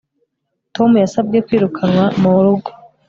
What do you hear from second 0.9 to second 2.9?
yasabye kwirukanwa murugo